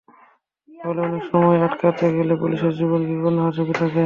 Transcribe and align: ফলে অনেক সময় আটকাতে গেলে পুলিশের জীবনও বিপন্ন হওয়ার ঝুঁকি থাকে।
ফলে 0.69 0.99
অনেক 1.01 1.23
সময় 1.31 1.57
আটকাতে 1.67 2.05
গেলে 2.17 2.33
পুলিশের 2.41 2.73
জীবনও 2.79 3.07
বিপন্ন 3.09 3.37
হওয়ার 3.39 3.55
ঝুঁকি 3.57 3.73
থাকে। 3.73 3.99